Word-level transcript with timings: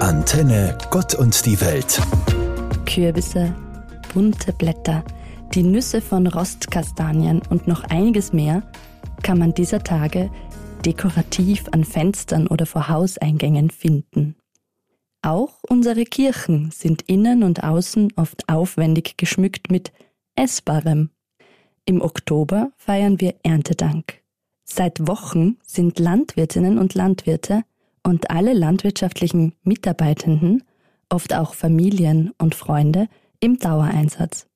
Antenne 0.00 0.76
Gott 0.90 1.14
und 1.14 1.46
die 1.46 1.60
Welt. 1.60 2.00
Kürbisse, 2.84 3.54
bunte 4.12 4.52
Blätter, 4.52 5.04
die 5.54 5.62
Nüsse 5.62 6.00
von 6.00 6.26
Rostkastanien 6.26 7.40
und 7.48 7.68
noch 7.68 7.84
einiges 7.84 8.32
mehr 8.32 8.62
kann 9.22 9.38
man 9.38 9.54
dieser 9.54 9.82
Tage 9.82 10.30
dekorativ 10.84 11.66
an 11.70 11.84
Fenstern 11.84 12.48
oder 12.48 12.66
vor 12.66 12.88
Hauseingängen 12.88 13.70
finden. 13.70 14.36
Auch 15.22 15.62
unsere 15.68 16.04
Kirchen 16.04 16.70
sind 16.70 17.02
innen 17.02 17.42
und 17.42 17.62
außen 17.62 18.12
oft 18.16 18.48
aufwendig 18.48 19.16
geschmückt 19.16 19.70
mit 19.70 19.92
Essbarem. 20.34 21.10
Im 21.86 22.02
Oktober 22.02 22.72
feiern 22.76 23.20
wir 23.20 23.36
Erntedank. 23.42 24.22
Seit 24.64 25.06
Wochen 25.06 25.56
sind 25.62 25.98
Landwirtinnen 25.98 26.78
und 26.78 26.94
Landwirte 26.94 27.62
und 28.06 28.30
alle 28.30 28.52
landwirtschaftlichen 28.52 29.54
Mitarbeitenden, 29.62 30.62
oft 31.08 31.34
auch 31.34 31.54
Familien 31.54 32.32
und 32.38 32.54
Freunde, 32.54 33.08
im 33.40 33.58
Dauereinsatz. 33.58 34.46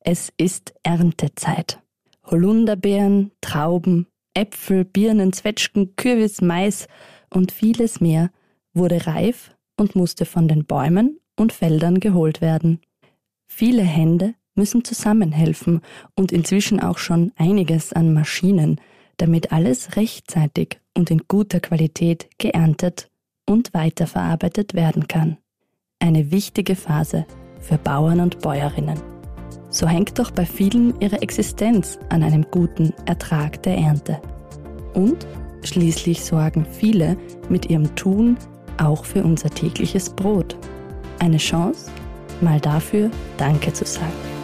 Es 0.00 0.32
ist 0.36 0.74
Erntezeit. 0.82 1.80
Holunderbeeren, 2.24 3.32
Trauben, 3.40 4.06
Äpfel, 4.34 4.84
Birnen, 4.84 5.32
Zwetschgen, 5.32 5.94
Kürbis, 5.96 6.40
Mais 6.40 6.88
und 7.32 7.52
vieles 7.52 8.00
mehr 8.00 8.30
wurde 8.72 9.06
reif 9.06 9.54
und 9.76 9.94
musste 9.94 10.24
von 10.24 10.48
den 10.48 10.64
Bäumen 10.64 11.20
und 11.36 11.52
Feldern 11.52 12.00
geholt 12.00 12.40
werden. 12.40 12.80
Viele 13.46 13.82
Hände 13.82 14.34
müssen 14.54 14.84
zusammenhelfen 14.84 15.80
und 16.14 16.32
inzwischen 16.32 16.80
auch 16.80 16.98
schon 16.98 17.32
einiges 17.36 17.92
an 17.92 18.12
Maschinen, 18.12 18.80
damit 19.18 19.52
alles 19.52 19.96
rechtzeitig 19.96 20.80
und 20.96 21.10
in 21.10 21.22
guter 21.28 21.60
Qualität 21.60 22.28
geerntet 22.38 23.10
und 23.46 23.72
weiterverarbeitet 23.74 24.74
werden 24.74 25.06
kann. 25.08 25.36
Eine 25.98 26.30
wichtige 26.30 26.76
Phase 26.76 27.26
für 27.60 27.78
Bauern 27.78 28.20
und 28.20 28.40
Bäuerinnen. 28.40 29.00
So 29.70 29.86
hängt 29.86 30.18
doch 30.18 30.30
bei 30.30 30.46
vielen 30.46 30.98
ihre 31.00 31.22
Existenz 31.22 31.98
an 32.08 32.22
einem 32.22 32.46
guten 32.50 32.92
Ertrag 33.04 33.62
der 33.62 33.76
Ernte. 33.76 34.20
Und 34.94 35.26
schließlich 35.62 36.24
sorgen 36.24 36.66
viele 36.70 37.16
mit 37.48 37.68
ihrem 37.68 37.94
Tun 37.94 38.38
auch 38.78 39.04
für 39.04 39.22
unser 39.22 39.50
tägliches 39.50 40.10
Brot. 40.10 40.56
Eine 41.18 41.38
Chance, 41.38 41.90
mal 42.40 42.60
dafür 42.60 43.10
Danke 43.36 43.72
zu 43.72 43.84
sagen. 43.84 44.35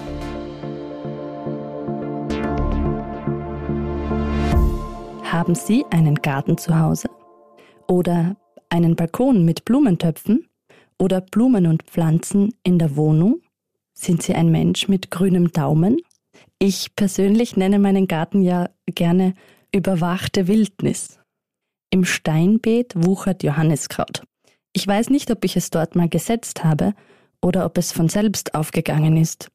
Haben 5.33 5.55
Sie 5.55 5.87
einen 5.89 6.17
Garten 6.17 6.59
zu 6.59 6.79
Hause? 6.79 7.09
Oder 7.89 8.37
einen 8.69 8.97
Balkon 8.97 9.47
mit 9.47 9.65
Blumentöpfen? 9.65 10.47
Oder 10.99 11.23
Blumen 11.23 11.67
und 11.67 11.85
Pflanzen 11.85 12.53
in 12.63 12.79
der 12.79 12.97
Wohnung? 12.97 13.41
Sind 13.95 14.23
Sie 14.23 14.35
ein 14.35 14.51
Mensch 14.51 14.89
mit 14.89 15.11
grünem 15.11 15.51
Daumen? 15.51 15.97
Ich 16.59 16.95
persönlich 16.97 17.57
nenne 17.57 17.79
meinen 17.79 18.09
Garten 18.09 18.43
ja 18.43 18.69
gerne 18.85 19.33
überwachte 19.75 20.49
Wildnis. 20.49 21.19
Im 21.89 22.05
Steinbeet 22.05 22.93
wuchert 22.95 23.43
Johanniskraut. 23.43 24.25
Ich 24.75 24.87
weiß 24.87 25.09
nicht, 25.09 25.31
ob 25.31 25.47
ich 25.47 25.57
es 25.57 25.71
dort 25.71 25.97
mal 25.97 26.11
gesetzt 26.11 26.63
habe 26.63 26.93
oder 27.41 27.65
ob 27.65 27.79
es 27.79 27.91
von 27.91 28.11
selbst 28.11 28.55
aufgegangen 28.55 29.17
ist. 29.17 29.49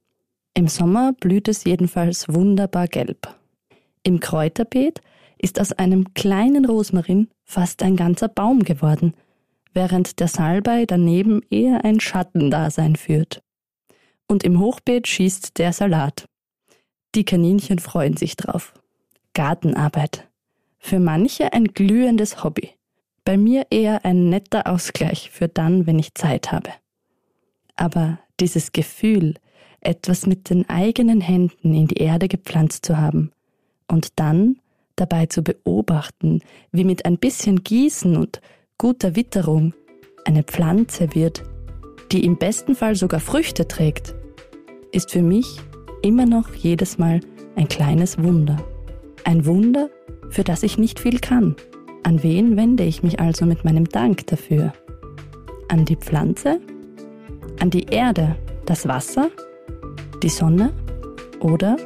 Im 0.55 0.69
Sommer 0.69 1.13
blüht 1.13 1.47
es 1.47 1.65
jedenfalls 1.65 2.27
wunderbar 2.29 2.87
gelb. 2.87 3.27
Im 4.01 4.19
Kräuterbeet 4.19 5.01
ist 5.37 5.59
aus 5.59 5.73
einem 5.73 6.13
kleinen 6.13 6.65
Rosmarin 6.65 7.29
fast 7.43 7.83
ein 7.83 7.95
ganzer 7.95 8.27
Baum 8.27 8.63
geworden, 8.63 9.13
während 9.73 10.19
der 10.19 10.27
Salbei 10.27 10.85
daneben 10.85 11.41
eher 11.49 11.85
ein 11.85 11.99
Schattendasein 11.99 12.95
führt. 12.95 13.41
Und 14.27 14.43
im 14.43 14.59
Hochbeet 14.59 15.07
schießt 15.07 15.57
der 15.57 15.73
Salat. 15.73 16.25
Die 17.15 17.23
Kaninchen 17.23 17.79
freuen 17.79 18.17
sich 18.17 18.35
drauf. 18.35 18.73
Gartenarbeit. 19.33 20.27
Für 20.79 20.99
manche 20.99 21.53
ein 21.53 21.65
glühendes 21.65 22.43
Hobby. 22.43 22.71
Bei 23.23 23.37
mir 23.37 23.67
eher 23.69 24.05
ein 24.05 24.29
netter 24.29 24.67
Ausgleich 24.67 25.29
für 25.31 25.47
dann, 25.47 25.85
wenn 25.85 25.99
ich 25.99 26.15
Zeit 26.15 26.51
habe. 26.51 26.71
Aber 27.75 28.19
dieses 28.39 28.71
Gefühl, 28.71 29.35
etwas 29.81 30.25
mit 30.25 30.49
den 30.49 30.67
eigenen 30.69 31.21
Händen 31.21 31.73
in 31.73 31.87
die 31.87 31.97
Erde 31.97 32.27
gepflanzt 32.27 32.85
zu 32.85 32.97
haben 32.97 33.31
und 33.87 34.19
dann 34.19 34.59
dabei 34.97 35.27
zu 35.27 35.41
beobachten, 35.41 36.41
wie 36.71 36.83
mit 36.83 37.05
ein 37.05 37.17
bisschen 37.17 37.63
Gießen 37.63 38.17
und 38.17 38.41
guter 38.77 39.15
Witterung 39.15 39.73
eine 40.25 40.43
Pflanze 40.43 41.15
wird, 41.15 41.43
die 42.11 42.25
im 42.25 42.37
besten 42.37 42.75
Fall 42.75 42.95
sogar 42.95 43.21
Früchte 43.21 43.67
trägt, 43.67 44.13
ist 44.91 45.11
für 45.11 45.21
mich 45.21 45.59
immer 46.01 46.25
noch 46.25 46.53
jedes 46.53 46.97
Mal 46.97 47.21
ein 47.55 47.67
kleines 47.67 48.21
Wunder. 48.21 48.57
Ein 49.23 49.45
Wunder, 49.45 49.89
für 50.29 50.43
das 50.43 50.63
ich 50.63 50.77
nicht 50.77 50.99
viel 50.99 51.19
kann. 51.19 51.55
An 52.03 52.23
wen 52.23 52.55
wende 52.55 52.83
ich 52.83 53.03
mich 53.03 53.19
also 53.19 53.45
mit 53.45 53.65
meinem 53.65 53.89
Dank 53.89 54.27
dafür? 54.27 54.73
An 55.67 55.85
die 55.85 55.95
Pflanze? 55.95 56.59
An 57.59 57.69
die 57.69 57.83
Erde, 57.83 58.35
das 58.65 58.87
Wasser, 58.87 59.29
die 60.21 60.29
Sonne 60.29 60.71
oder 61.39 61.77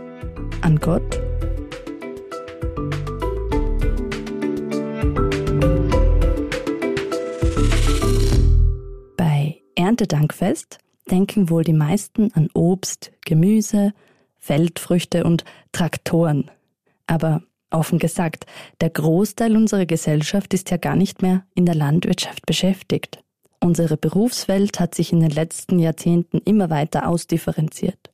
an 0.62 0.78
Gott? 0.80 1.21
Erntedankfest 10.02 10.80
denken 11.12 11.52
wohl 11.52 11.64
die 11.64 11.74
meisten 11.74 12.34
an 12.34 12.50
Obst, 12.56 13.12
Gemüse, 13.24 13.94
Feldfrüchte 14.40 15.24
und 15.24 15.46
Traktoren. 15.74 16.50
Aber 17.06 17.44
offen 17.70 18.00
gesagt, 18.00 18.48
der 18.82 18.90
Großteil 18.90 19.56
unserer 19.56 19.86
Gesellschaft 19.86 20.56
ist 20.56 20.72
ja 20.72 20.78
gar 20.78 20.96
nicht 20.96 21.22
mehr 21.22 21.46
in 21.54 21.68
der 21.68 21.76
Landwirtschaft 21.76 22.48
beschäftigt. 22.48 23.24
Unsere 23.60 23.96
Berufswelt 23.96 24.80
hat 24.80 24.96
sich 24.96 25.14
in 25.14 25.20
den 25.20 25.30
letzten 25.30 25.78
Jahrzehnten 25.78 26.40
immer 26.40 26.72
weiter 26.72 27.08
ausdifferenziert. 27.08 28.10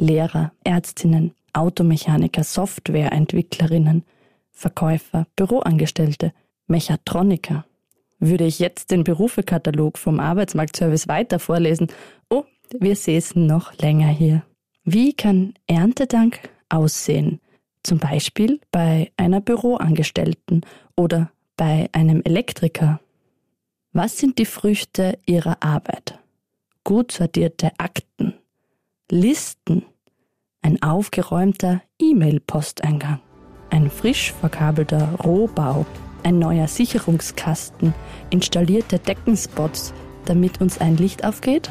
Lehrer, 0.00 0.50
Ärztinnen, 0.64 1.34
Automechaniker, 1.52 2.42
Softwareentwicklerinnen, 2.42 4.02
Verkäufer, 4.50 5.28
Büroangestellte, 5.36 6.32
Mechatroniker, 6.66 7.64
würde 8.22 8.44
ich 8.44 8.60
jetzt 8.60 8.90
den 8.90 9.04
Berufekatalog 9.04 9.98
vom 9.98 10.20
Arbeitsmarktservice 10.20 11.08
weiter 11.08 11.38
vorlesen, 11.38 11.88
oh, 12.30 12.44
wir 12.78 12.96
säßen 12.96 13.44
noch 13.44 13.76
länger 13.78 14.08
hier. 14.08 14.44
Wie 14.84 15.12
kann 15.12 15.54
Erntedank 15.66 16.48
aussehen? 16.68 17.40
Zum 17.82 17.98
Beispiel 17.98 18.60
bei 18.70 19.10
einer 19.16 19.40
Büroangestellten 19.40 20.64
oder 20.96 21.32
bei 21.56 21.88
einem 21.92 22.22
Elektriker. 22.24 23.00
Was 23.92 24.18
sind 24.18 24.38
die 24.38 24.46
Früchte 24.46 25.18
ihrer 25.26 25.62
Arbeit? 25.62 26.18
Gut 26.84 27.12
sortierte 27.12 27.72
Akten, 27.78 28.34
Listen, 29.10 29.84
ein 30.62 30.80
aufgeräumter 30.80 31.82
E-Mail-Posteingang, 32.00 33.20
ein 33.70 33.90
frisch 33.90 34.32
verkabelter 34.32 35.16
Rohbau 35.24 35.84
ein 36.22 36.38
neuer 36.38 36.68
Sicherungskasten, 36.68 37.94
installierte 38.30 38.98
Deckenspots, 38.98 39.92
damit 40.24 40.60
uns 40.60 40.78
ein 40.78 40.96
Licht 40.96 41.24
aufgeht? 41.24 41.70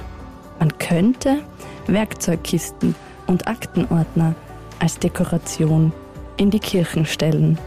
Man 0.59 0.77
könnte 0.77 1.39
Werkzeugkisten 1.87 2.95
und 3.27 3.47
Aktenordner 3.47 4.35
als 4.79 4.99
Dekoration 4.99 5.91
in 6.37 6.49
die 6.49 6.59
Kirchen 6.59 7.05
stellen. 7.05 7.57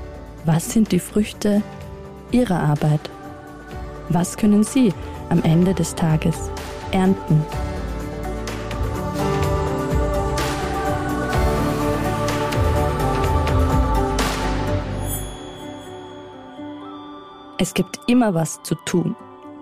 Was 0.45 0.73
sind 0.73 0.93
die 0.93 1.01
Früchte 1.01 1.63
Ihrer 2.31 2.61
Arbeit? 2.61 3.11
Was 4.09 4.37
können 4.37 4.65
Sie 4.65 4.93
am 5.31 5.43
Ende 5.43 5.75
des 5.75 5.95
Tages 5.95 6.51
ernten? 6.91 7.45
Es 17.65 17.73
gibt 17.73 17.99
immer 18.09 18.35
was 18.35 18.63
zu 18.63 18.75
tun. 18.75 19.17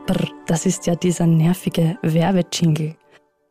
Brr, 0.08 0.28
das 0.48 0.66
ist 0.66 0.88
ja 0.88 0.96
dieser 0.96 1.24
nervige 1.24 1.98
Werbejingle. 2.02 2.96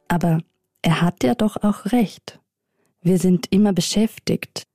Aber 0.09 0.39
er 0.81 0.99
hat 0.99 1.23
ja 1.23 1.35
doch 1.35 1.55
auch 1.63 1.85
recht. 1.93 2.37
Wir 3.01 3.17
sind 3.17 3.47
immer 3.49 3.71
beschäftigt. 3.71 4.67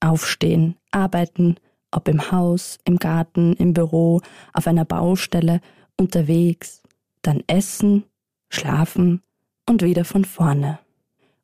Aufstehen, 0.00 0.76
arbeiten, 0.90 1.56
ob 1.90 2.06
im 2.08 2.32
Haus, 2.32 2.76
im 2.84 2.98
Garten, 2.98 3.54
im 3.54 3.72
Büro, 3.72 4.20
auf 4.52 4.66
einer 4.66 4.84
Baustelle, 4.84 5.62
unterwegs, 5.98 6.82
dann 7.22 7.42
essen, 7.46 8.04
schlafen 8.50 9.22
und 9.66 9.80
wieder 9.80 10.04
von 10.04 10.26
vorne. 10.26 10.80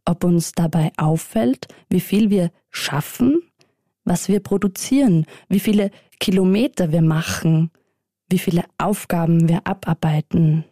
Ob 0.05 0.25
uns 0.25 0.53
dabei 0.53 0.93
auffällt, 0.99 1.67
wie 1.89 2.01
viel 2.01 2.29
wir 2.29 2.51
schaffen, 2.69 3.41
was 4.05 4.29
wir 4.29 4.41
produzieren, 4.41 5.25
wie 5.49 5.61
viele 5.61 5.91
Kilometer 6.21 6.93
wir 6.93 7.03
machen, 7.03 7.71
wie 8.31 8.39
viele 8.39 8.65
Aufgaben 8.79 9.49
wir 9.49 9.67
abarbeiten, 9.67 10.65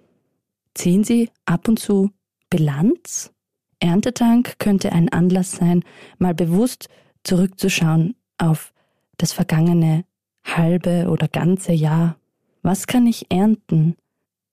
Ziehen 0.79 1.03
Sie 1.03 1.29
ab 1.45 1.67
und 1.67 1.81
zu 1.81 2.13
Bilanz? 2.51 3.33
Erntedank 3.81 4.61
könnte 4.61 4.93
ein 4.93 5.09
Anlass 5.09 5.51
sein, 5.51 5.83
mal 6.19 6.35
bewusst 6.35 6.89
zurückzuschauen 7.25 8.15
auf 8.39 8.73
das 9.17 9.33
vergangene 9.33 10.05
halbe 10.45 11.09
oder 11.11 11.27
ganze 11.27 11.73
Jahr. 11.73 12.17
Was 12.63 12.87
kann 12.87 13.09
ich 13.09 13.29
ernten? 13.29 13.97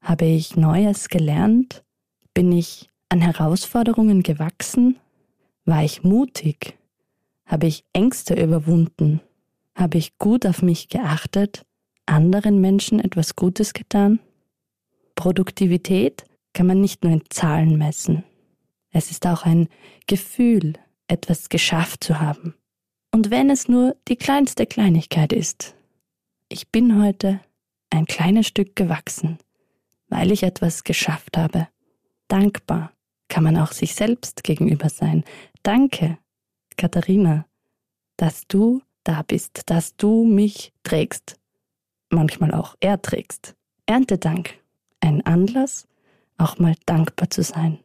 Habe 0.01 0.25
ich 0.25 0.57
Neues 0.57 1.09
gelernt? 1.09 1.83
Bin 2.33 2.51
ich 2.51 2.89
an 3.09 3.21
Herausforderungen 3.21 4.23
gewachsen? 4.23 4.97
War 5.63 5.83
ich 5.83 6.03
mutig? 6.03 6.75
Habe 7.45 7.67
ich 7.67 7.85
Ängste 7.93 8.33
überwunden? 8.33 9.21
Habe 9.75 9.97
ich 9.97 10.17
gut 10.17 10.45
auf 10.45 10.61
mich 10.61 10.87
geachtet? 10.89 11.65
Anderen 12.05 12.61
Menschen 12.61 12.99
etwas 12.99 13.35
Gutes 13.35 13.73
getan? 13.73 14.19
Produktivität 15.15 16.25
kann 16.53 16.67
man 16.67 16.79
nicht 16.79 17.03
nur 17.03 17.11
in 17.11 17.23
Zahlen 17.29 17.77
messen. 17.77 18.23
Es 18.91 19.11
ist 19.11 19.27
auch 19.27 19.43
ein 19.43 19.67
Gefühl, 20.07 20.73
etwas 21.07 21.49
geschafft 21.49 22.03
zu 22.03 22.19
haben. 22.19 22.55
Und 23.11 23.29
wenn 23.29 23.49
es 23.49 23.67
nur 23.67 23.95
die 24.07 24.15
kleinste 24.15 24.65
Kleinigkeit 24.65 25.33
ist. 25.33 25.75
Ich 26.47 26.69
bin 26.69 27.01
heute 27.03 27.41
ein 27.89 28.05
kleines 28.05 28.47
Stück 28.47 28.75
gewachsen, 28.75 29.37
weil 30.07 30.31
ich 30.31 30.43
etwas 30.43 30.83
geschafft 30.83 31.37
habe. 31.37 31.67
Dankbar 32.27 32.93
kann 33.27 33.43
man 33.43 33.57
auch 33.57 33.71
sich 33.71 33.95
selbst 33.95 34.43
gegenüber 34.43 34.89
sein. 34.89 35.23
Danke, 35.63 36.17
Katharina, 36.77 37.45
dass 38.17 38.47
du 38.47 38.81
da 39.05 39.21
bist, 39.21 39.61
dass 39.67 39.95
du 39.95 40.25
mich 40.25 40.73
trägst, 40.83 41.37
manchmal 42.09 42.53
auch 42.53 42.75
erträgst. 42.81 43.55
Erntedank, 43.85 44.55
ein 44.99 45.25
Anlass, 45.25 45.87
auch 46.37 46.59
mal 46.59 46.75
dankbar 46.85 47.29
zu 47.29 47.43
sein. 47.43 47.79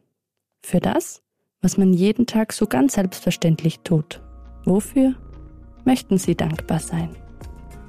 Für 0.61 0.79
das, 0.79 1.21
was 1.61 1.77
man 1.77 1.93
jeden 1.93 2.25
Tag 2.25 2.53
so 2.53 2.67
ganz 2.67 2.93
selbstverständlich 2.93 3.79
tut. 3.79 4.21
Wofür 4.65 5.15
möchten 5.85 6.17
Sie 6.17 6.35
dankbar 6.35 6.79
sein? 6.79 7.15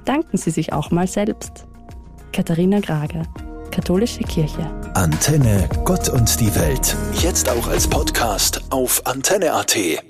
Danken 0.05 0.37
Sie 0.37 0.51
sich 0.51 0.73
auch 0.73 0.91
mal 0.91 1.07
selbst. 1.07 1.65
Katharina 2.31 2.79
Grage, 2.79 3.23
Katholische 3.73 4.23
Kirche. 4.23 4.69
Antenne, 4.93 5.67
Gott 5.83 6.07
und 6.07 6.39
die 6.39 6.53
Welt. 6.53 6.95
Jetzt 7.23 7.49
auch 7.49 7.67
als 7.67 7.87
Podcast 7.87 8.61
auf 8.69 9.03
antenne.at. 9.07 10.03